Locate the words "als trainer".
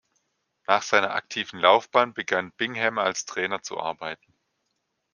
2.97-3.61